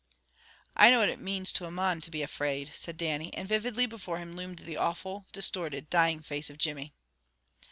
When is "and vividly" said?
3.35-3.85